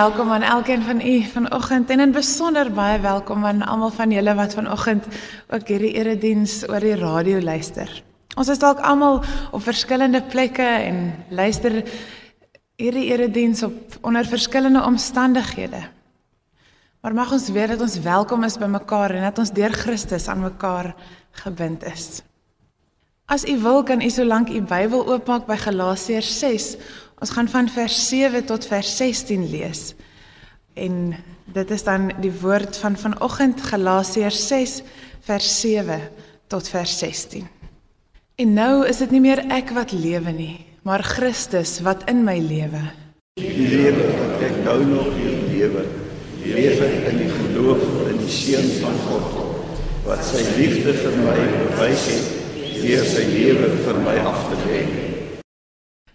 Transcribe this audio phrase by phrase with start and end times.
[0.00, 4.32] welkom aan elkeen van u vanoggend en in besonder baie welkom aan almal van julle
[4.34, 5.04] wat vanoggend
[5.52, 7.90] ook hierdie erediens oor die radio luister.
[8.40, 9.18] Ons is dalk almal
[9.50, 11.82] op verskillende plekke en luister
[12.80, 15.82] hierdie erediens op onder verskillende omstandighede.
[17.00, 20.28] Maar mag ons weet dat ons welkom is by mekaar en dat ons deur Christus
[20.32, 20.94] aan mekaar
[21.44, 22.22] gebind is.
[23.30, 26.64] As u wil kan u solank u Bybel oopmaak by Galasiërs 6
[27.20, 29.94] Ons gaan van vers 7 tot vers 16 lees.
[30.74, 31.14] En
[31.52, 34.80] dit is dan die woord van vanoggend Galasiërs 6
[35.28, 36.00] vers 7
[36.46, 37.46] tot vers 16.
[38.34, 42.38] En nou is dit nie meer ek wat lewe nie, maar Christus wat in my
[42.40, 42.82] lewe.
[43.36, 45.12] Die lewe wat ek nou nog
[45.52, 45.86] lewe,
[46.40, 49.40] lewe in die geloof in die seun van God
[50.08, 51.40] wat sy liefde vir my
[51.76, 52.39] bewys het
[52.80, 54.82] deur sy lewe vir my af te lê.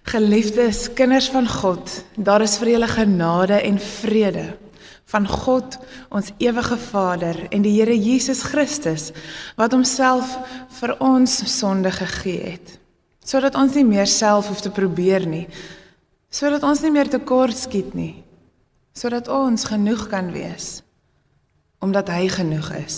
[0.05, 4.45] Geliefdes kinders van God, daar is vir julle genade en vrede
[5.11, 5.77] van God,
[6.09, 9.11] ons ewige Vader en die Here Jesus Christus
[9.57, 10.31] wat homself
[10.79, 12.77] vir ons sonde gegee het,
[13.21, 15.45] sodat ons nie meer self hoef te probeer nie,
[16.33, 18.23] sodat ons nie meer tekort skiet nie,
[18.97, 20.81] sodat ons genoeg kan wees
[21.85, 22.95] omdat hy genoeg is.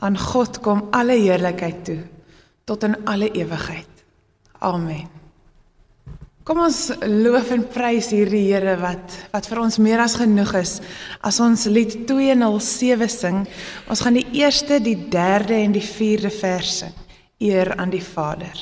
[0.00, 1.98] Aan God kom alle heerlikheid toe
[2.64, 4.04] tot in alle ewigheid.
[4.60, 5.08] Amen.
[6.44, 10.72] Kom ons loof en prys hierdie Here wat wat vir ons meer as genoeg is.
[11.22, 13.44] As ons lied 207 sing,
[13.86, 16.96] ons gaan die eerste, die derde en die vierde vers sing.
[17.40, 18.56] Eer aan die Vader.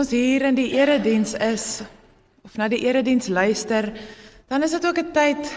[0.00, 1.82] Ons hier in die erediens is
[2.46, 3.90] of na die erediens luister,
[4.48, 5.52] dan is dit ook 'n tyd,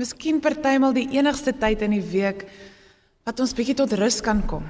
[0.00, 2.48] miskien partymal die enigste tyd in die week
[3.24, 4.64] wat ons bietjie tot rus kan kom.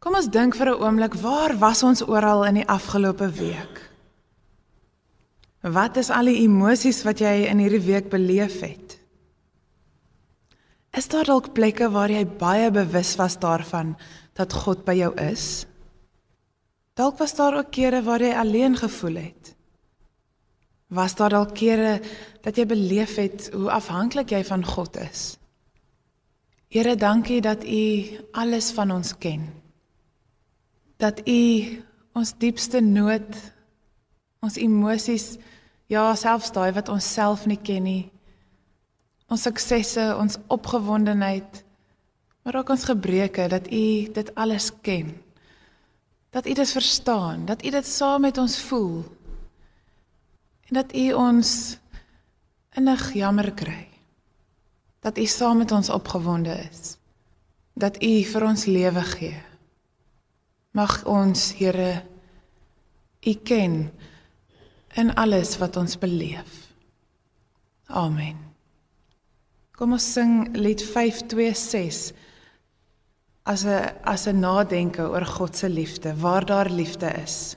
[0.00, 3.90] Kom ons dink vir 'n oomblik, waar was ons oral in die afgelope week?
[5.62, 8.98] Wat is al die emosies wat jy in hierdie week beleef het?
[10.96, 13.96] Is daar dalk plekke waar jy baie bewus was daarvan
[14.34, 15.66] dat God by jou is?
[16.94, 19.54] Dalk was daar ook kere waar jy alleen gevoel het.
[20.90, 22.00] Was daar dalk kere
[22.42, 25.36] dat jy beleef het hoe afhanklik jy van God is?
[26.70, 27.82] Here, dankie dat U
[28.32, 29.46] alles van ons ken.
[30.98, 31.40] Dat U
[32.14, 33.26] ons diepste nood,
[34.42, 35.36] ons emosies,
[35.90, 38.10] ja, selfs daai wat ons self nie ken nie,
[39.30, 41.64] ons suksesse, ons opgewondenheid,
[42.42, 43.84] maar ook ons gebreke, dat U
[44.14, 45.14] dit alles ken.
[46.30, 49.04] Dat U dit verstaan, dat U dit saam met ons voel.
[50.66, 51.78] En dat U ons
[52.70, 53.90] innig jammer kry
[55.00, 56.96] dat U saam met ons opgewonde is.
[57.72, 59.42] Dat U vir ons lewe gee.
[60.76, 62.02] Mag ons, Here,
[63.26, 63.90] U ken
[65.00, 66.68] in alles wat ons beleef.
[67.86, 68.36] Amen.
[69.72, 72.12] Kom ons sing lied 526
[73.50, 77.56] as 'n as 'n nadenke oor God se liefde, waar daar liefde is.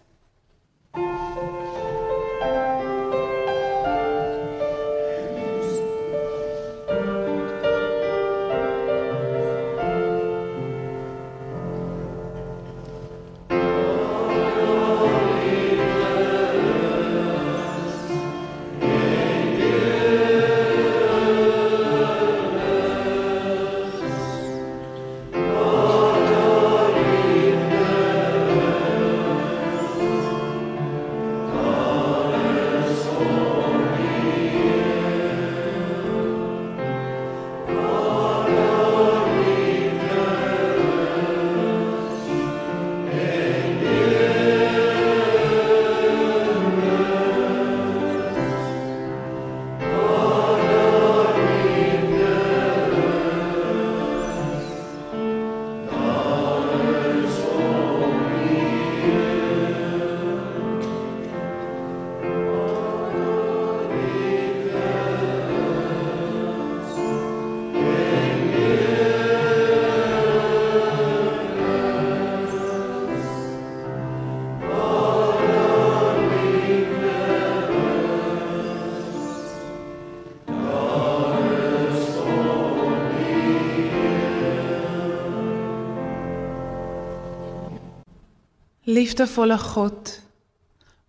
[89.03, 90.09] Liefdevolle God,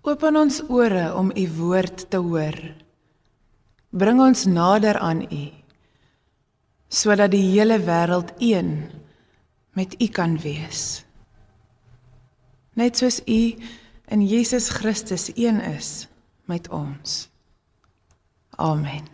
[0.02, 2.56] open ons ore om u woord te hoor.
[3.94, 5.44] Bring ons nader aan u
[6.91, 8.73] sodat die hele wêreld een
[9.79, 11.05] met u kan wees.
[12.75, 13.41] Net soos u
[14.11, 16.08] in Jesus Christus een is
[16.50, 17.29] met ons.
[18.58, 19.06] Amen.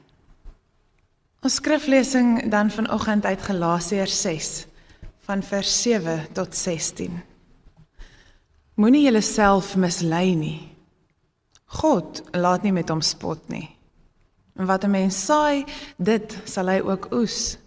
[1.45, 4.55] Ons skriflesing dan vanoggend uit Galasiërs 6
[5.29, 7.29] van vers 7 tot 16.
[8.81, 10.61] Moenie jouself mislei nie.
[11.81, 13.69] God laat nie met hom spot nie.
[14.57, 15.65] En wat 'n mens saai,
[15.99, 17.59] dit sal hy ook oes.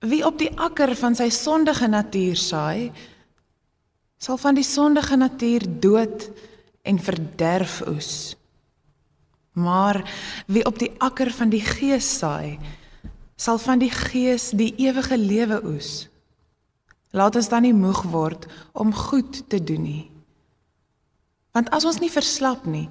[0.00, 2.92] Wie op die akker van sy sondige natuur saai,
[4.18, 6.30] sal van die sondige natuur dood
[6.82, 8.36] en verderf oes.
[9.52, 10.02] Maar
[10.46, 12.58] wie op die akker van die gees saai,
[13.36, 16.08] sal van die gees die ewige lewe oes.
[17.10, 20.13] Laat ons dan nie moeg word om goed te doen nie.
[21.54, 22.88] Want as ons nie verslap nie,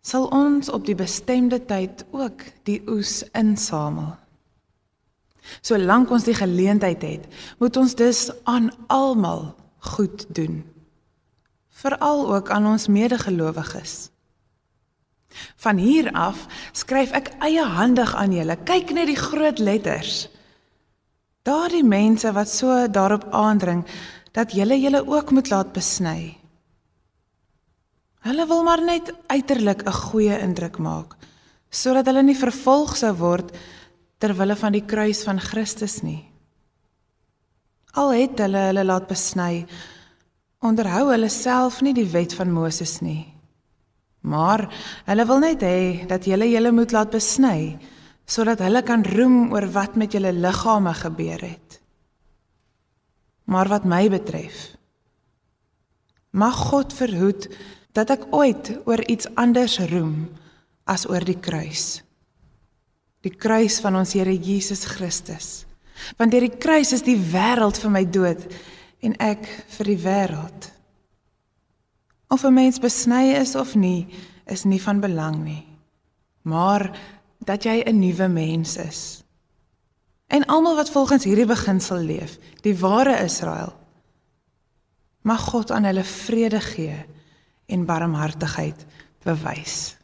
[0.00, 4.14] sal ons op die bestemde tyd ook die oes insamel.
[5.66, 7.26] Solank ons die geleentheid het,
[7.58, 9.50] moet ons dus aan almal
[9.92, 10.62] goed doen.
[11.80, 14.10] Veral ook aan ons medegelowiges.
[15.56, 18.56] Van hier af skryf ek eie handig aan julle.
[18.66, 20.26] Kyk net die groot letters.
[21.46, 23.86] Daardie mense wat so daarop aandring
[24.36, 26.39] dat julle julle ook moet laat besny.
[28.20, 31.16] Hulle wil maar net uiterlik 'n goeie indruk maak
[31.70, 33.54] sodat hulle nie vervolg sou word
[34.18, 36.24] ter wille van die kruis van Christus nie.
[37.94, 39.66] Al het hulle hulle laat besny,
[40.60, 43.32] onderhou hulle self nie die wet van Moses nie.
[44.20, 44.66] Maar
[45.06, 47.78] hulle wil net hê dat julle julle moet laat besny
[48.30, 51.80] sodat hulle kan roem oor wat met julle liggame gebeur het.
[53.50, 54.76] Maar wat my betref,
[56.30, 57.48] mag God verhoed
[57.92, 60.28] dat ek ooit oor iets anders roem
[60.90, 62.02] as oor die kruis.
[63.26, 65.66] Die kruis van ons Here Jesus Christus.
[66.16, 68.46] Want deur die kruis is die wêreld vir my dood
[69.04, 69.44] en ek
[69.76, 70.70] vir die wêreld.
[72.30, 74.06] Of 'n mens besny is of nie,
[74.46, 75.66] is nie van belang nie.
[76.42, 76.96] Maar
[77.44, 79.24] dat jy 'n nuwe mens is.
[80.28, 83.72] En almal wat volgens hierdie beginsel leef, die ware Israel,
[85.22, 87.04] mag God aan hulle vrede gee
[87.70, 88.86] en barmhartigheid
[89.24, 89.96] bewys.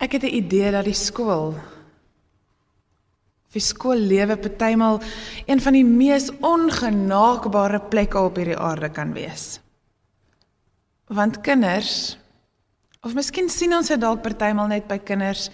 [0.00, 1.54] Ek het 'n idee dat die skool
[3.50, 5.00] vir skoollewe partymal
[5.46, 9.60] een van die mees ongenaakbare plekke op hierdie aarde kan wees.
[11.10, 12.16] Want kinders
[13.02, 15.48] of miskien sien ons dit dalk partymal net by kinders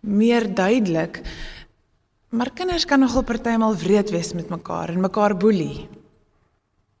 [0.00, 1.22] meer duidelik,
[2.30, 5.88] maar kinders kan nogal partymal wreed wees met mekaar en mekaar boelie.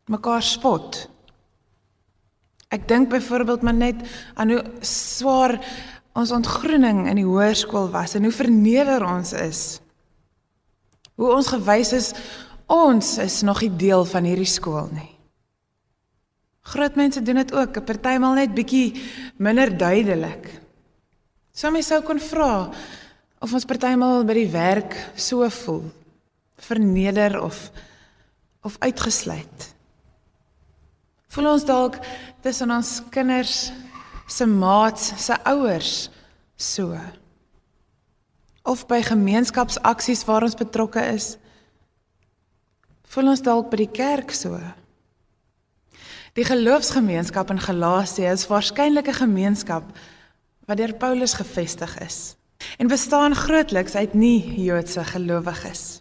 [0.06, 1.08] Mekaar spot.
[2.74, 4.00] Ek dink byvoorbeeld maar net
[4.34, 5.58] aan hoe swaar
[6.16, 9.62] ons ontgroening in die hoërskool was en hoe verneder ons is.
[11.16, 12.12] Hoe ons gewys is
[12.66, 15.12] ons is nog nie deel van hierdie skool nie.
[16.66, 18.96] Groot mense doen dit ook, partymal net bietjie
[19.38, 20.48] minder duidelik.
[21.54, 22.72] Sou my sou kon vra
[23.38, 25.84] of ons partymal by die werk so voel,
[26.66, 27.68] verneder of
[28.66, 29.68] of uitgesluit.
[31.30, 32.00] Voel ons dalk
[32.46, 33.72] tussen ons kinders
[34.30, 36.08] se maats, se ouers
[36.54, 36.94] so.
[38.66, 41.34] Of by gemeenskapsaksies waar ons betrokke is.
[43.10, 44.58] Voel ons dalk by die kerk so.
[46.38, 49.84] Die geloofsgemeenskap in Galasië is waarskynlik 'n gemeenskap
[50.66, 52.36] wat deur Paulus gevestig is
[52.78, 55.95] en bestaan grootliks uit nie-Joodse gelowiges.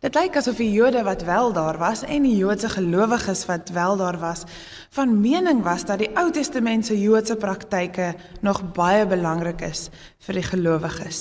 [0.00, 3.98] Dit lyk asof die Jode wat wel daar was en die Joodse gelowiges wat wel
[4.00, 4.46] daar was,
[4.96, 9.90] van mening was dat die Ou Testament se Joodse praktyke nog baie belangrik is
[10.24, 11.20] vir die gelowiges.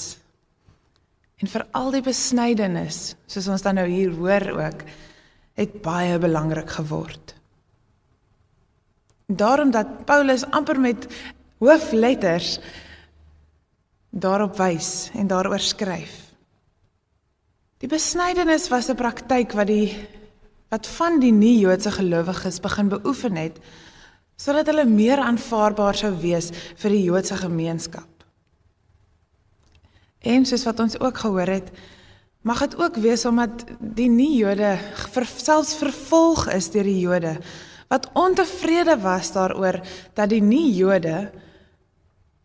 [1.44, 4.88] En vir al die besnydenis, soos ons dan nou hier hoor ook,
[5.60, 7.36] het baie belangrik geword.
[9.28, 11.06] Daarom dat Paulus amper met
[11.60, 12.62] hoofletters
[14.10, 16.29] daarop wys en daaroor skryf.
[17.80, 19.96] Die besnydenis was 'n praktyk wat die
[20.70, 23.58] wat van die nie-Joodse gelowiges begin beoefen het
[24.36, 28.08] sodat hulle meer aanvaarbaar sou wees vir die Joodse gemeenskap.
[30.20, 31.72] En soos wat ons ook gehoor het,
[32.42, 34.78] mag dit ook wees omdat die nie-Jode
[35.12, 37.40] ver, selfs vervolg is deur die Jode
[37.88, 39.80] wat ontevrede was daaroor
[40.14, 41.32] dat die nie-Jode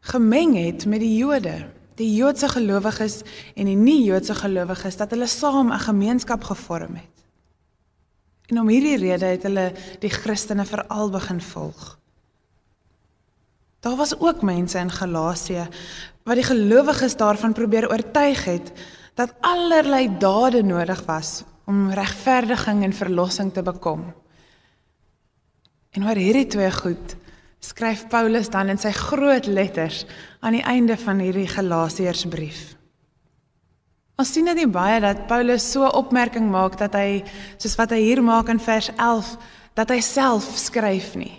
[0.01, 3.23] gemeng het met die Jode die Joodse gelowiges
[3.55, 7.15] en die nie-Joodse gelowiges dat hulle saam 'n gemeenskap gevorm het.
[8.47, 11.99] En om hierdie rede het hulle die Christene veral begin volg.
[13.81, 15.69] Daar was ook mense in Galasië
[16.25, 18.73] wat die gelowiges daarvan probeer oortuig het
[19.15, 24.13] dat allerlei dade nodig was om regverdiging en verlossing te bekom.
[25.91, 27.17] En oor hierdie twee goed
[27.65, 30.05] skryf Paulus dan in sy groot letters
[30.45, 32.75] aan die einde van hierdie Galasiërsbrief.
[34.21, 37.25] Ons sien dit baie dat Paulus so opmerking maak dat hy
[37.57, 39.33] soos wat hy hier maak in vers 11
[39.75, 41.33] dat hy self skryf nie,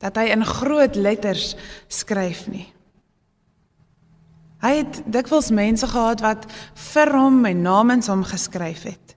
[0.00, 1.52] dat hy in groot letters
[1.92, 2.70] skryf nie.
[4.62, 6.46] Hy het dikwels mense gehad wat
[6.94, 9.11] vir hom en namens hom geskryf het.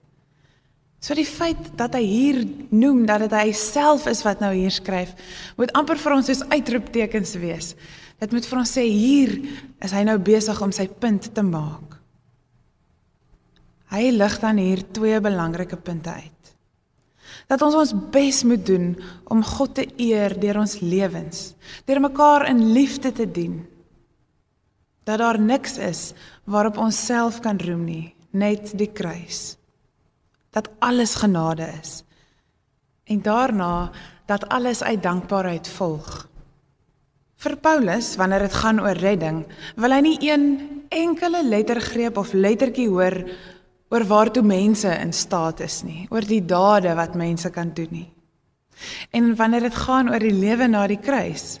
[1.00, 2.38] So die feit dat hy hier
[2.72, 5.12] noem dat dit hy self is wat nou hier skryf,
[5.58, 7.74] moet amper vir ons soos uitroeptekens wees.
[8.22, 9.34] Dit moet vir ons sê hier
[9.84, 11.98] is hy nou besig om sy punt te maak.
[13.92, 16.32] Hy lig dan hier twee belangrike punte uit.
[17.46, 18.88] Dat ons ons bes moet doen
[19.30, 21.52] om God te eer deur ons lewens,
[21.86, 23.60] deur mekaar in liefde te dien.
[25.06, 26.00] Dat daar niks is
[26.50, 29.54] waarop ons self kan roem nie, net die kruis
[30.56, 32.00] dat alles genade is.
[33.04, 33.90] En daarna
[34.26, 36.28] dat alles uit dankbaarheid volg.
[37.36, 39.44] Vir Paulus, wanneer dit gaan oor redding,
[39.76, 40.46] wil hy nie een
[40.88, 43.20] enkele lettergreep of lettertjie hoor
[43.92, 48.08] oor waartoe mense in staat is nie, oor die dade wat mense kan doen nie.
[49.14, 51.60] En wanneer dit gaan oor die lewe na die kruis,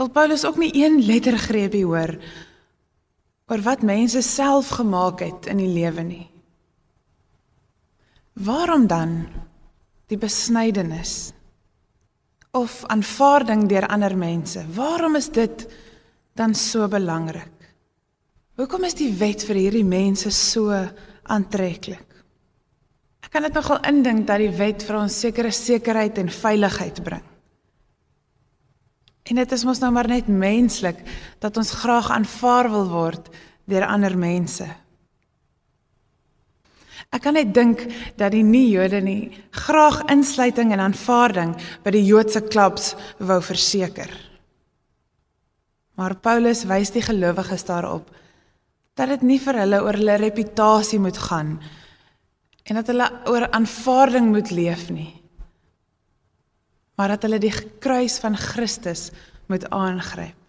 [0.00, 2.16] wil Paulus ook nie een lettergreepie hoor
[3.50, 6.31] oor wat mense self gemaak het in die lewe nie.
[8.32, 9.26] Waarom dan
[10.08, 11.32] die besnydenis
[12.56, 14.64] of aanvaarding deur ander mense?
[14.74, 15.66] Waarom is dit
[16.36, 17.52] dan so belangrik?
[18.56, 20.72] Hoekom is die wet vir hierdie mense so
[21.22, 22.08] aantreklik?
[23.22, 27.24] Ek kan dit nogal indink dat die wet vir ons sekere sekerheid en veiligheid bring.
[29.22, 30.98] En dit is mos nou maar net menslik
[31.40, 33.30] dat ons graag aanvaar wil word
[33.70, 34.66] deur ander mense.
[37.12, 37.84] Ek kan net dink
[38.16, 39.30] dat die nie-Jode nie
[39.66, 41.52] graag insluiting en aanvaarding
[41.84, 44.08] by die Joodse klubs wou verseker.
[46.00, 48.08] Maar Paulus wys die gelowiges daarop
[48.96, 51.56] dat dit nie vir hulle oor hulle reputasie moet gaan
[52.68, 55.10] en dat hulle oor aanvaarding moet leef nie.
[56.96, 59.10] Maar dat hulle die kruis van Christus
[59.50, 60.41] moet aangryp.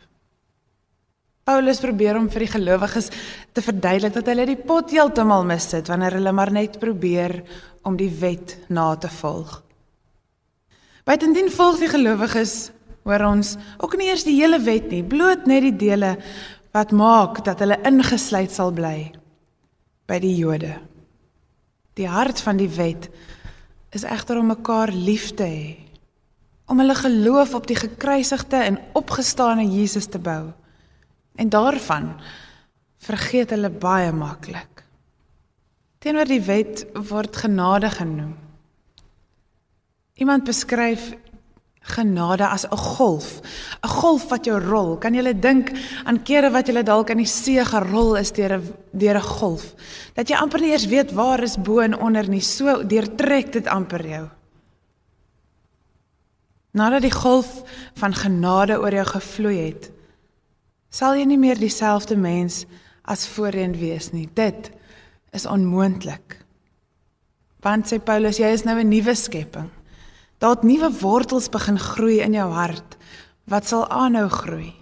[1.44, 3.10] Paulus probeer om vir die gelowiges
[3.52, 7.42] te verduidelik dat hulle die pot heeltemal mis het wanneer hulle maar net probeer
[7.84, 9.58] om die wet na te volg.
[11.04, 12.72] Buitendien volg die gelowiges
[13.04, 16.16] hoor ons ook nie eers die hele wet nie, bloot net die dele
[16.72, 19.12] wat maak dat hulle ingesluit sal bly
[20.08, 20.78] by die Jode.
[22.00, 23.12] Die hart van die wet
[23.92, 25.76] is egter om mekaar lief te hê,
[26.72, 30.54] om hulle geloof op die gekruisigde en opgestane Jesus te bou.
[31.36, 32.14] En daarvan
[32.98, 34.84] vergeet hulle baie maklik.
[36.04, 38.36] Teenoor die wet word genade genoem.
[40.20, 41.14] Iemand beskryf
[41.84, 43.42] genade as 'n golf,
[43.84, 44.98] 'n golf wat jou rol.
[44.98, 45.72] Kan jy dink
[46.04, 49.74] aan kere wat jy dalk in die see gerol is deur 'n deur 'n golf,
[50.14, 53.68] dat jy amper nie eens weet waar is bo en onder nie, so deurtrek dit
[53.68, 54.30] amper jou.
[56.72, 57.64] Nadat die golf
[57.94, 59.93] van genade oor jou gevloei het,
[60.94, 62.64] sal jy nie meer dieselfde mens
[63.10, 64.28] as voorheen wees nie.
[64.38, 64.70] Dit
[65.34, 66.38] is onmoontlik.
[67.64, 69.70] Want sê Paulus, jy is nou 'n nuwe skepping.
[70.38, 72.98] Daar het nuwe wortels begin groei in jou hart
[73.48, 74.74] wat sal aanhou groei.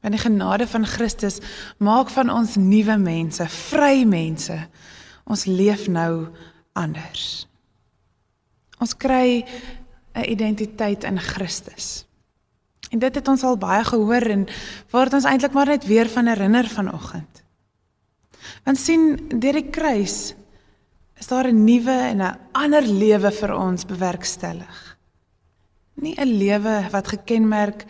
[0.00, 1.40] Want die genade van Christus
[1.78, 4.68] maak van ons nuwe mense, vry mense.
[5.24, 6.28] Ons leef nou
[6.72, 7.48] anders.
[8.78, 9.44] Ons kry
[10.14, 12.03] 'n identiteit in Christus.
[12.90, 14.46] En dit het ons al baie gehoor en
[14.90, 17.42] word ons eintlik maar net weer van herinner vanoggend.
[18.64, 20.34] Want sien, deur die kruis
[21.20, 24.96] is daar 'n nuwe en 'n ander lewe vir ons bewerkstellig.
[25.94, 27.84] Nie 'n lewe wat gekenmerk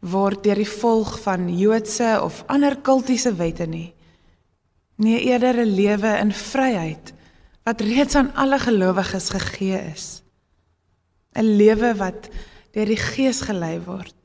[0.00, 3.94] word deur die volg van Joodse of ander kultiese wette nie.
[4.96, 7.12] Nee, eerder 'n lewe in vryheid
[7.62, 10.22] wat reeds aan alle gelowiges gegee is.
[11.34, 12.28] 'n Lewe wat
[12.72, 14.19] deur die Gees gelei word.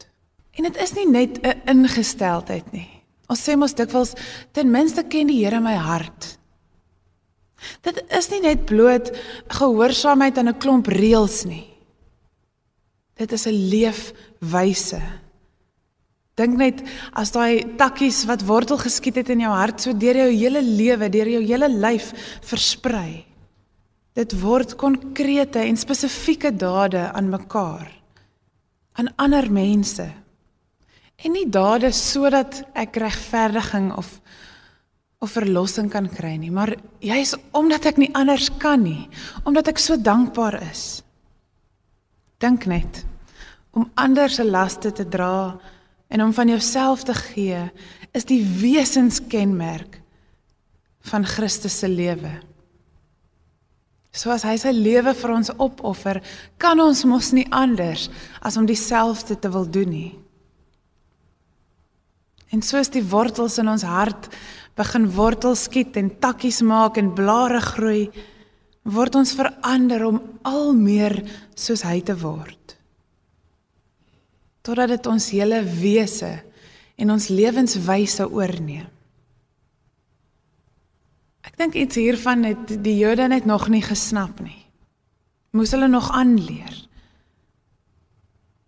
[0.55, 2.89] En dit is nie net 'n ingesteldheid nie.
[3.27, 4.13] Ons sê mos dikwels
[4.51, 6.37] ten minste ken die Here my hart.
[7.81, 9.11] Dit is nie net bloot
[9.47, 11.67] gehoorsaamheid aan 'n klomp reëls nie.
[13.15, 15.01] Dit is 'n leefwyse.
[16.35, 20.31] Dink net as daai takkies wat wortel geskiet het in jou hart so deur jou
[20.31, 23.25] hele lewe, deur jou hele lyf versprei.
[24.13, 27.91] Dit word konkrete en spesifieke dade aan mekaar
[28.95, 30.07] aan ander mense
[31.23, 34.19] en nie dade sodat ek regverdiging of
[35.23, 39.07] of verlossing kan kry nie, maar juis omdat ek nie anders kan nie,
[39.47, 41.01] omdat ek so dankbaar is.
[42.43, 43.05] Dink net
[43.75, 45.55] om ander se laste te dra
[46.07, 47.63] en om van jouself te gee
[48.15, 49.97] is die wesenskenmerk
[51.09, 52.31] van Christus se lewe.
[54.15, 56.21] Soos hy sy lewe vir ons opoffer,
[56.61, 58.07] kan ons mos nie anders
[58.39, 60.11] as om dieselfde te wil doen nie.
[62.53, 64.29] En soos die wortels in ons hart
[64.77, 68.09] begin wortels skiet en takkies maak en blare groei,
[68.85, 71.17] word ons verander om al meer
[71.57, 72.75] soos hy te word.
[74.65, 76.35] Totdat dit ons hele wese
[77.01, 78.91] en ons lewenswyse oorneem.
[81.45, 84.65] Ek dink iets hiervan het die Jode net nog nie gesnap nie.
[85.55, 86.73] Moes hulle nog aanleer.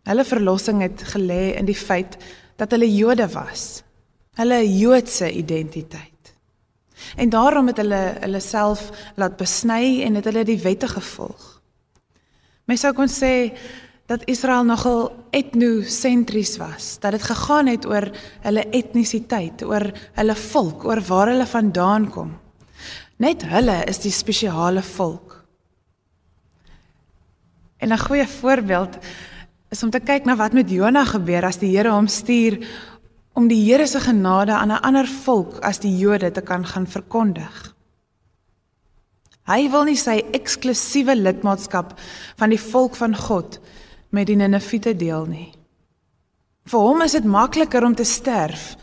[0.07, 2.15] Hulle verlossing het gelê in die feit
[2.57, 3.83] dat hulle Jode was.
[4.37, 6.33] Hulle Joodse identiteit.
[7.15, 11.45] En daarom het hulle hulle self laat besny en het hulle die wette gevolg.
[12.67, 13.53] Mens sou kon sê
[14.07, 18.07] dat Israel nogal etnosentries was, dat dit gegaan het oor
[18.43, 22.35] hulle etnisiteit, oor hulle volk, oor waar hulle vandaan kom.
[23.19, 25.43] Net hulle is die spesiale volk.
[27.77, 28.97] En 'n goeie voorbeeld
[29.71, 32.59] is om te kyk na wat met Jona gebeur as die Here hom stuur
[33.37, 36.87] om die Here se genade aan 'n ander volk as die Jode te kan gaan
[36.87, 37.75] verkondig.
[39.47, 41.99] Hy wil nie sy eksklusiewe lidmaatskap
[42.35, 43.59] van die volk van God
[44.09, 45.53] met die Niniviete deel nie.
[46.67, 48.75] Vir hom is dit makliker om te sterf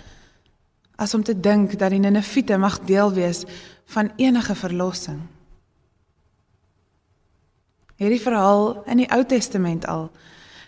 [0.96, 3.44] as om te dink dat die Niniviete mag deel wees
[3.86, 5.20] van enige verlossing.
[7.96, 10.10] Hierdie verhaal in die Ou Testament al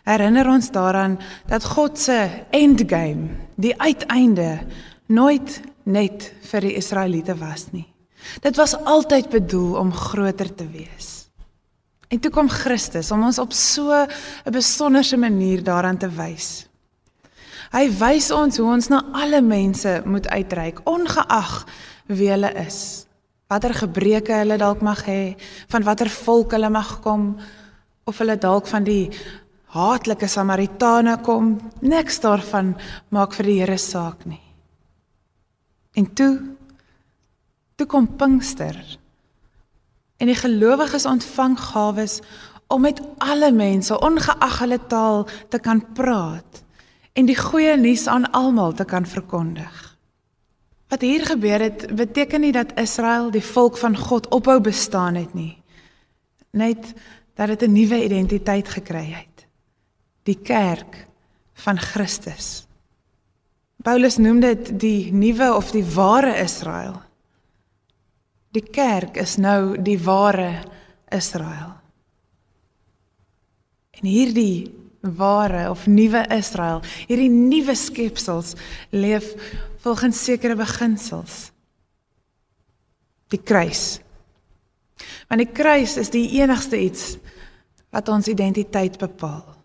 [0.06, 1.18] herinner ons daaraan
[1.50, 2.18] dat God se
[2.54, 4.60] endgame, die uiteinde,
[5.06, 7.86] nooit net vir die Israeliete was nie.
[8.42, 11.26] Dit was altyd bedoel om groter te wees.
[12.08, 16.66] En toe kom Christus om ons op so 'n besonderse manier daaraan te wys.
[17.72, 21.66] Hy wys ons hoe ons na alle mense moet uitreik, ongeag
[22.06, 23.06] wie hulle is.
[23.48, 25.36] Watter gebreke hulle dalk mag hê,
[25.68, 27.36] van watter volk hulle mag kom,
[28.04, 29.10] of hulle dalk van die
[29.76, 32.74] haatlike Samaritane kom, niks daarvan
[33.14, 34.42] maak vir die Here saak nie.
[35.96, 36.32] En toe
[37.76, 38.76] toe kom Pinkster.
[40.16, 42.20] En die gelowiges ontvang gawes
[42.72, 46.62] om met alle mense, ongeag hulle taal, te kan praat
[47.16, 49.76] en die goeie nuus aan almal te kan verkondig.
[50.92, 55.32] Wat hier gebeur het, beteken nie dat Israel, die volk van God, ophou bestaan het
[55.34, 55.56] nie.
[56.52, 56.92] Net
[57.34, 59.35] dat dit 'n nuwe identiteit gekry het.
[60.26, 61.04] Die kerk
[61.64, 62.66] van Christus.
[63.86, 66.98] Paulus noem dit die nuwe of die ware Israel.
[68.56, 70.64] Die kerk is nou die ware
[71.14, 71.76] Israel.
[73.96, 78.56] En hierdie ware of nuwe Israel, hierdie nuwe skepsels
[78.90, 79.28] leef
[79.84, 81.52] volgens sekere beginsels.
[83.30, 84.00] Die kruis
[85.28, 87.16] Want die kruis is die enigste iets
[87.94, 89.55] wat ons identiteit bepaal.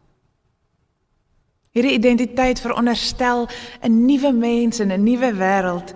[1.71, 3.47] Hierdie identiteit veronderstel
[3.81, 5.93] 'n nuwe mens in 'n nuwe wêreld.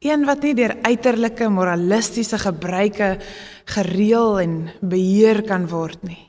[0.00, 3.18] Een wat nie deur uiterlike moralistiese gebruike
[3.64, 6.28] gereël en beheer kan word nie.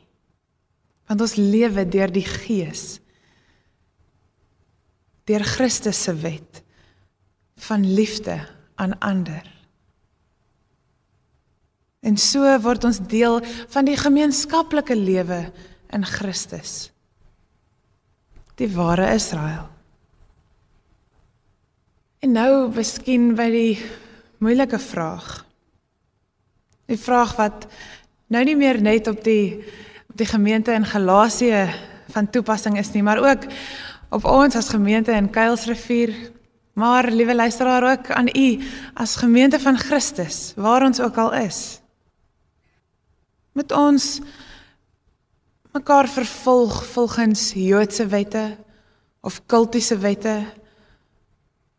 [1.08, 3.00] Want ons lewe deur die Gees.
[5.24, 6.64] Deur Christus se wet
[7.56, 9.44] van liefde aan ander.
[12.02, 15.52] En so word ons deel van die gemeenskaplike lewe
[15.90, 16.95] in Christus.
[18.56, 19.68] Die ware Israel.
[22.20, 23.74] En nou miskien by die
[24.42, 25.44] moeilike vraag.
[26.90, 27.68] Die vraag wat
[28.32, 29.64] nou nie meer net op die
[30.10, 31.66] op die gemeente in Galasië
[32.14, 33.48] van toepassing is nie, maar ook
[34.16, 36.14] op ons as gemeente in Kuilsrivier,
[36.74, 38.48] maar liewe luisteraar ook aan u
[38.94, 41.82] as gemeente van Christus, waar ons ook al is
[43.56, 44.20] met ons
[45.76, 48.58] mekaar vervolg volgens Joodse wette
[49.22, 50.46] of kultiese wette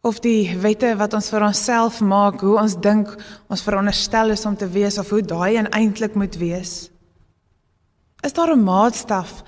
[0.00, 3.14] of die wette wat ons vir onsself maak hoe ons dink
[3.48, 6.90] ons veronderstel is om te wees of hoe daai eintlik moet wees.
[8.20, 9.42] Is daar 'n maatstaf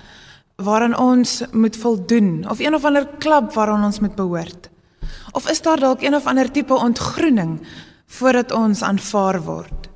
[0.56, 4.70] waaraan ons moet voldoen of een of ander klub waaraan ons moet behoort?
[5.32, 7.60] Of is daar dalk een of ander tipe ontgroening
[8.06, 9.88] voordat ons aanvaar word?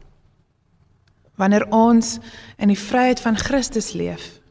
[1.36, 2.18] Wanneer ons
[2.58, 4.41] in die vryheid van Christus leef,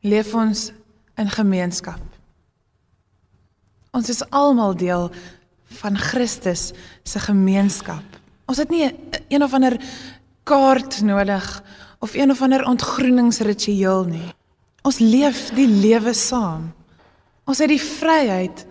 [0.00, 0.68] leef ons
[1.18, 2.02] in gemeenskap.
[3.96, 5.08] Ons is almal deel
[5.80, 6.70] van Christus
[7.02, 8.04] se gemeenskap.
[8.48, 8.86] Ons het nie
[9.28, 9.76] een of ander
[10.48, 11.46] kaart nodig
[11.98, 14.28] of een of ander ontgroeningsritueel nie.
[14.86, 16.70] Ons leef die lewe saam.
[17.48, 18.64] Ons het die vryheid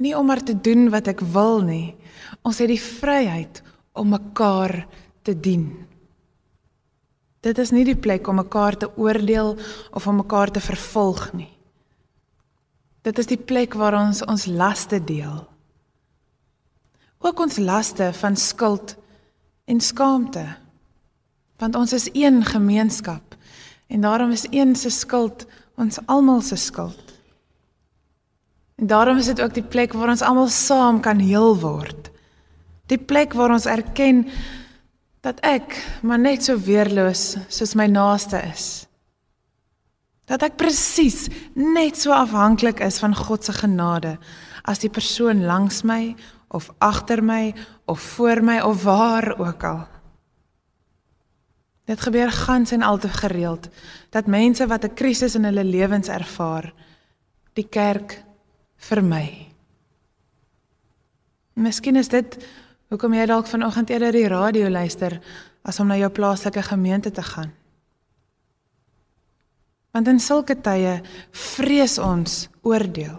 [0.00, 1.96] nie om maar te doen wat ek wil nie.
[2.46, 3.62] Ons het die vryheid
[3.92, 4.86] om mekaar
[5.26, 5.89] te dien.
[7.40, 9.56] Dit is nie die plek om mekaar te oordeel
[9.96, 11.48] of om mekaar te vervolg nie.
[13.00, 15.46] Dit is die plek waar ons ons laste deel.
[17.20, 18.96] Ook ons laste van skuld
[19.64, 20.44] en skaamte.
[21.60, 23.36] Want ons is een gemeenskap
[23.88, 25.46] en daarom is een se skuld
[25.80, 27.14] ons almal se skuld.
[28.76, 32.10] En daarom is dit ook die plek waar ons almal saam kan heel word.
[32.86, 34.26] Die plek waar ons erken
[35.20, 38.86] dat ek maar net so weerloos soos my naaste is.
[40.30, 44.16] Dat ek presies net so afhanklik is van God se genade
[44.64, 46.14] as die persoon langs my
[46.50, 47.52] of agter my
[47.90, 49.82] of voor my of waar ook al.
[51.90, 53.68] Dit gebeur gans en al te gereeld
[54.10, 56.72] dat mense wat 'n krisis in hulle lewens ervaar,
[57.52, 58.22] die kerk
[58.76, 59.46] vermy.
[61.54, 62.36] Miskien is dit
[62.90, 65.20] Hoekom jy dalk vanoggend eerder die radio luister
[65.62, 67.52] as om na jou plaaslike gemeente te gaan?
[69.94, 70.96] Want in sulke tye
[71.30, 73.14] vrees ons oordeel.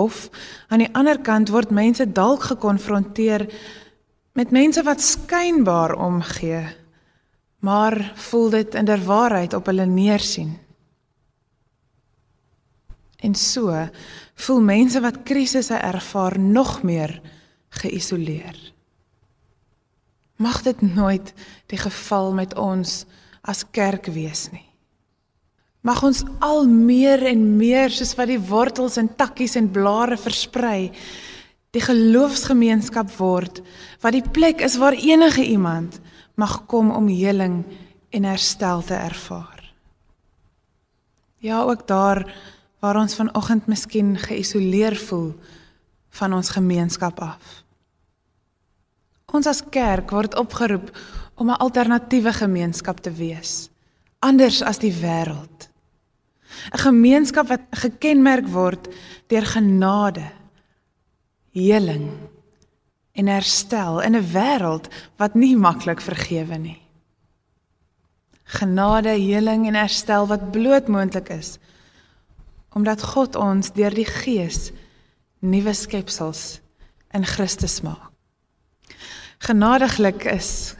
[0.00, 0.30] Of
[0.72, 3.44] aan die ander kant word mense dalk gekonfronteer
[4.32, 6.64] met mense wat skynbaar omgee,
[7.60, 8.00] maar
[8.30, 10.54] voel dit inderwaarheid op hulle neersien.
[13.20, 13.76] En so
[14.46, 17.20] voel mense wat krisisse ervaar nog meer
[17.68, 18.56] geïsoleer.
[20.36, 21.32] Mag dit nooit
[21.66, 23.04] die geval met ons
[23.42, 24.66] as kerk wees nie.
[25.80, 30.90] Mag ons al meer en meer soos wat die wortels en takkies en blare versprei,
[31.76, 33.60] Die geloofsgemeenskap word
[34.00, 35.98] wat die plek is waar enige iemand
[36.40, 37.60] mag kom om heling
[38.14, 39.60] en herstel te ervaar.
[41.44, 42.24] Ja, ook daar
[42.80, 45.34] waar ons vanoggend miskien geïsoleer voel
[46.18, 47.62] van ons gemeenskap af.
[49.32, 50.90] Ons as kerk word opgeroep
[51.38, 53.70] om 'n alternatiewe gemeenskap te wees,
[54.18, 55.68] anders as die wêreld.
[56.72, 58.88] 'n Gemeenskap wat gekenmerk word
[59.26, 60.32] deur genade,
[61.52, 62.10] heling
[63.12, 66.82] en herstel in 'n wêreld wat nie maklik vergewe nie.
[68.44, 71.58] Genade, heling en herstel wat bloot moontlik is
[72.78, 74.70] omdat God ons deur die Gees
[75.40, 76.60] nuwe skepsels
[77.14, 78.10] in Christus maak.
[79.38, 80.74] Genadiglik is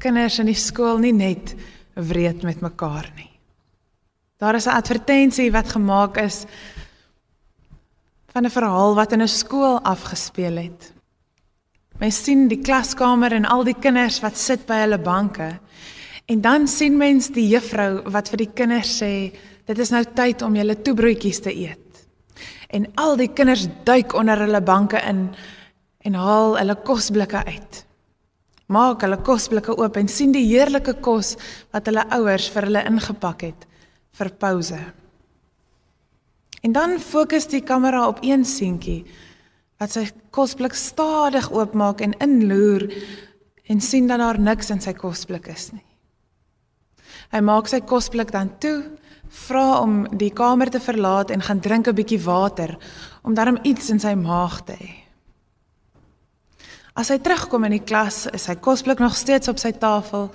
[0.00, 1.52] kinders in die skool nie net
[1.94, 3.28] wreed met mekaar nie.
[4.40, 6.46] Daar is 'n advertensie wat gemaak is
[8.32, 10.92] van 'n verhaal wat in 'n skool afgespeel het.
[11.98, 15.60] Mens sien die klaskamer en al die kinders wat sit by hulle banke.
[16.26, 19.36] En dan sien mens die juffrou wat vir die kinders sê,
[19.66, 21.89] dit is nou tyd om julle toebroodjies te eet
[22.70, 25.28] en al die kinders duik onder hulle banke in
[26.06, 27.80] en haal hulle kosblikke uit.
[28.70, 31.34] Maak hulle kosblikke oop en sien die heerlike kos
[31.74, 33.66] wat hulle ouers vir hulle ingepak het
[34.18, 34.78] vir pouse.
[36.62, 39.02] En dan fokus die kamera op een seentjie
[39.80, 42.84] wat sy kosblik stadig oopmaak en inloer
[43.70, 45.86] en sien dat daar niks in sy kosblik is nie.
[47.32, 48.82] Hy maak sy kosblik dan toe
[49.30, 52.76] vra om die kamer te verlaat en gaan drink 'n bietjie water
[53.22, 54.90] om darm iets in sy maag te hê.
[56.94, 60.30] As hy terugkom in die klas, is sy kosblik nog steeds op sy tafel,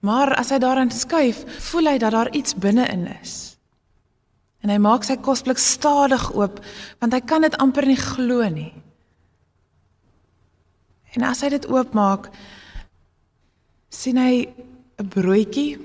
[0.00, 3.56] maar as hy daarin skuif, voel hy dat daar iets binne-in is.
[4.62, 6.60] En hy maak sy kosblik stadig oop
[7.00, 8.74] want hy kan dit amper nie glo nie.
[11.16, 12.28] En as hy dit oopmaak,
[13.90, 14.46] sien hy
[15.00, 15.78] 'n broodjie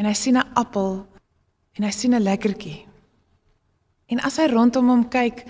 [0.00, 1.04] en hy sien 'n appel
[1.76, 2.86] en hy sien 'n lekkertjie.
[4.08, 5.44] En as hy rondom hom kyk,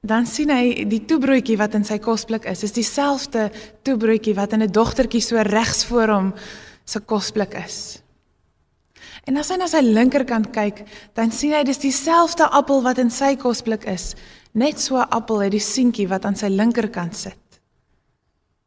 [0.00, 2.60] dan sien hy die toebroodjie wat in sy kosblik is.
[2.60, 3.50] Dis dieselfde
[3.82, 6.34] toebroodjie wat in 'n dogtertjie so regs voor hom
[6.84, 8.00] se kosblik is.
[9.26, 13.10] En as hy na sy linkerkant kyk, dan sien hy dis dieselfde appel wat in
[13.10, 14.14] sy kosblik is.
[14.54, 17.60] Net so 'n appel het die seentjie wat aan sy linkerkant sit.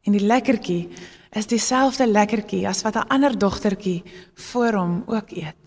[0.04, 0.88] En die lekkertjie
[1.32, 4.02] is dieselfde lekkertjie as wat 'n ander dogtertjie
[4.34, 5.64] voor hom ook eet.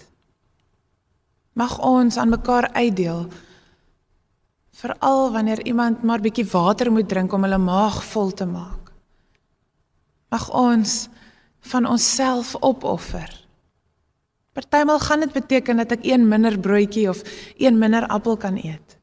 [1.53, 3.27] Mag ons aan mekaar uitdeel
[4.71, 8.91] veral wanneer iemand maar bietjie water moet drink om hulle maag vol te maak.
[10.29, 11.07] Mag ons
[11.59, 13.45] van onsself opoffer.
[14.53, 17.21] Partymal gaan dit beteken dat ek een minder broodjie of
[17.57, 18.97] een minder appel kan eet.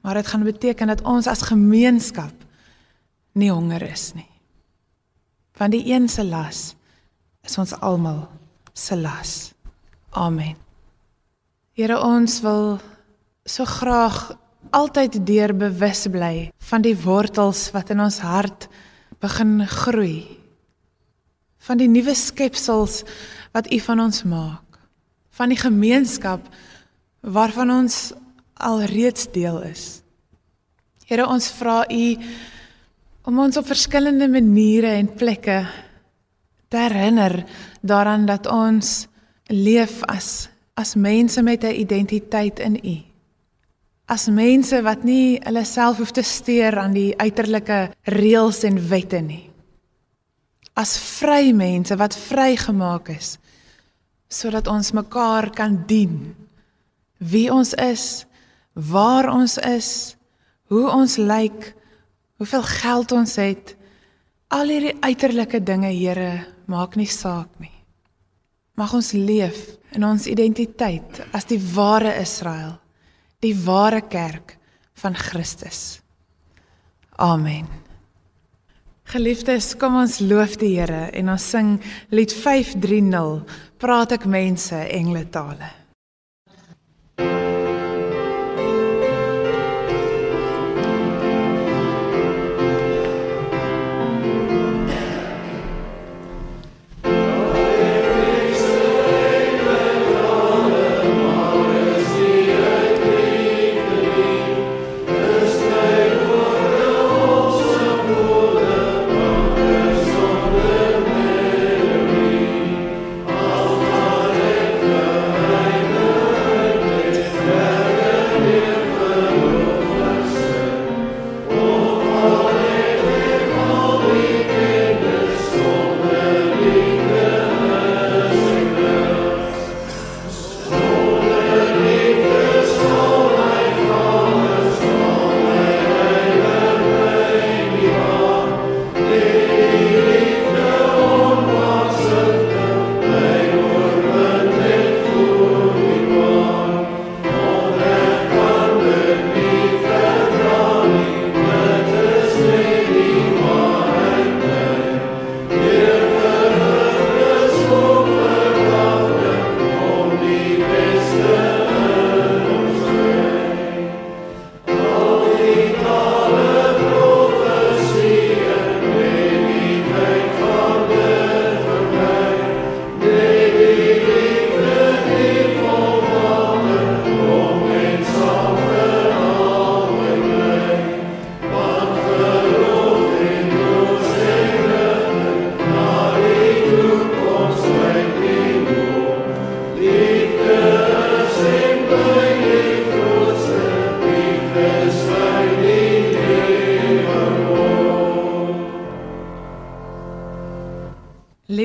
[0.00, 2.34] Maar dit gaan beteken dat ons as gemeenskap
[3.32, 4.37] nie honger is nie
[5.58, 6.74] want die een se las
[7.42, 8.28] is ons almal
[8.72, 9.52] se las.
[10.10, 10.56] Amen.
[11.74, 12.78] Here ons wil
[13.44, 14.32] so graag
[14.74, 18.68] altyd deur bewus bly van die wortels wat in ons hart
[19.22, 20.26] begin groei.
[21.68, 23.02] Van die nuwe skepsels
[23.54, 24.78] wat U van ons maak.
[25.30, 26.44] Van die gemeenskap
[27.20, 28.12] waarvan ons
[28.54, 30.02] alreeds deel is.
[31.08, 32.04] Here ons vra U
[33.28, 35.58] om ons op verskillende maniere en plekke
[36.72, 37.42] te herinner
[37.84, 39.04] daaraan dat ons
[39.52, 42.96] leef as as mense met 'n identiteit in U.
[44.06, 49.20] As mense wat nie hulle self hoef te steur aan die uiterlike reëls en wette
[49.20, 49.50] nie.
[50.74, 53.38] As vry mense wat vrygemaak is
[54.28, 56.34] sodat ons mekaar kan dien.
[57.18, 58.26] Wie ons is,
[58.72, 60.16] waar ons is,
[60.68, 61.77] hoe ons lyk,
[62.38, 63.74] hoeveel geld ons het,
[64.54, 67.74] al hierdie uiterlike dinge, Here, maak nie saak nie.
[68.78, 72.76] Mag ons leef in ons identiteit as die ware Israel,
[73.42, 74.54] die ware kerk
[75.02, 75.98] van Christus.
[77.18, 77.66] Amen.
[79.08, 81.78] Geliefdes, kom ons loof die Here en ons sing
[82.14, 83.42] lied 530.
[83.80, 85.77] Praat ek mense engle tale.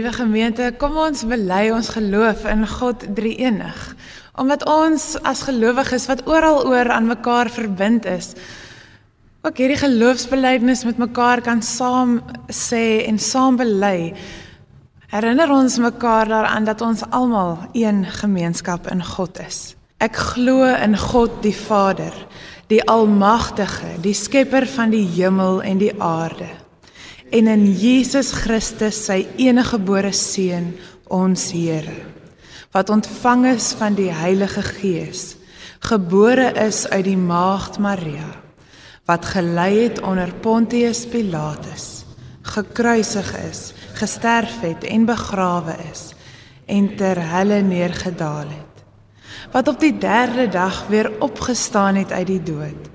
[0.01, 3.82] Gemeente, kom ons bely ons geloof in God Drie-enig.
[4.41, 8.34] Omdat ons as gelowiges wat oral oor aan mekaar verbind is,
[9.45, 14.15] ook hierdie geloofsbelijdenis met mekaar kan saam sê en saam bely.
[15.13, 19.75] Herinner ons mekaar daaraan dat ons almal een gemeenskap in God is.
[20.01, 22.15] Ek glo in God die Vader,
[22.73, 26.62] die Almagtige, die Skepper van die hemel en die aarde.
[27.34, 30.76] En in Jesus Christus, sy eniggebore seun,
[31.10, 31.96] ons Here,
[32.74, 35.34] wat ontvang is van die Heilige Gees,
[35.82, 38.30] gebore is uit die maagd Maria
[39.04, 42.06] wat gelei het onder Pontius Pilatus,
[42.54, 46.13] gekruisig is, gesterf het en begrawe is
[46.72, 48.86] en ter helle neergedaal het.
[49.52, 52.88] Wat op die 3de dag weer opgestaan het uit die dood,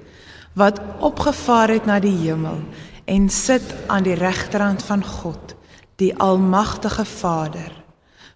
[0.57, 2.65] wat opgevaar het na die hemel
[3.09, 5.55] en sit aan die regterhand van God,
[5.97, 7.73] die almagtige Vader,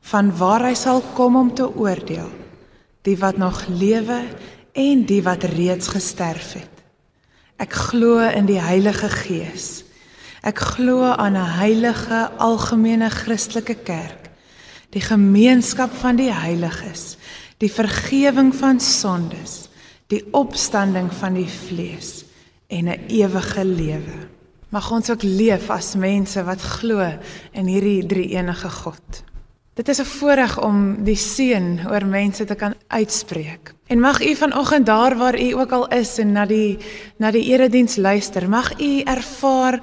[0.01, 2.31] van waar hy sal kom om te oordeel,
[3.05, 4.23] die wat nog lewe
[4.73, 6.83] en die wat reeds gesterf het.
[7.61, 9.85] Ek glo in die Heilige Gees.
[10.43, 14.31] Ek glo aan 'n heilige algemene Christelike kerk,
[14.91, 17.17] die gemeenskap van die heiliges,
[17.59, 19.69] die vergifnis van sondes,
[20.09, 22.25] die opstanding van die vlees
[22.69, 24.32] en 'n ewige lewe.
[24.73, 27.05] Mag ons ook leef as mense wat glo
[27.53, 29.19] in hierdie drie-enige God.
[29.77, 33.75] Dit is 'n voorreg om die seën oor mense te kan uitspreek.
[33.87, 36.79] En mag u vanoggend daar waar u ook al is en na die
[37.17, 39.81] na die erediens luister, mag u ervaar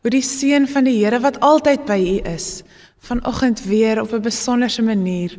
[0.00, 2.62] hoe die seën van die Here wat altyd by u is,
[2.98, 5.38] vanoggend weer op 'n besonderse manier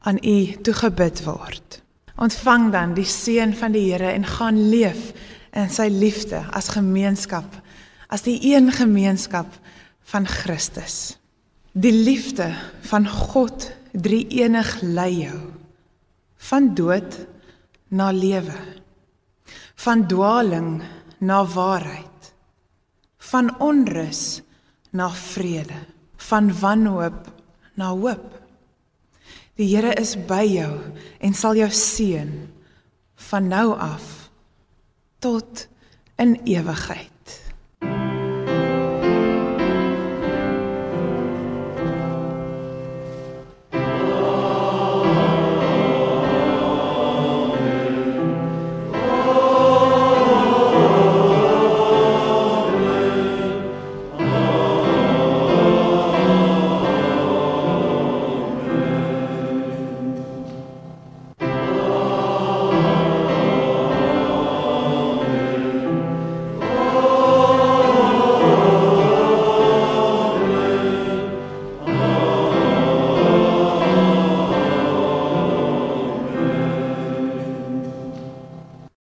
[0.00, 1.82] aan u toegebid word.
[2.16, 5.12] Ontvang dan die seën van die Here en gaan leef
[5.52, 7.61] in sy liefde as gemeenskap,
[8.12, 9.48] as die een gemeenskap
[10.12, 11.16] van Christus.
[11.72, 12.50] Die liefde
[12.84, 15.40] van God drie-enig lei jou
[16.50, 17.16] van dood
[17.88, 18.58] na lewe
[19.84, 20.82] van dwaaling
[21.18, 22.32] na waarheid
[23.32, 24.42] van onrus
[24.90, 25.78] na vrede
[26.28, 27.28] van wanhoop
[27.74, 28.28] na hoop
[29.60, 30.72] Die Here is by jou
[31.20, 32.32] en sal jou seën
[33.28, 34.30] van nou af
[35.20, 35.66] tot
[36.16, 37.11] in ewigheid